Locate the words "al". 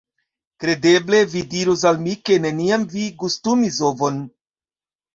1.91-2.01